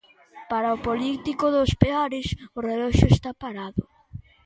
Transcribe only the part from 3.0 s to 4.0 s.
está parado.